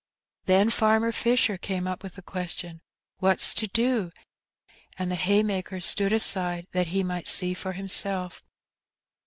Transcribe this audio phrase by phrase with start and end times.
[0.45, 2.81] Then Farmer Fisher came up with the question,
[3.19, 4.09] "What's to do?"
[4.97, 8.41] and the haymakers stood aside, that he might see for himself.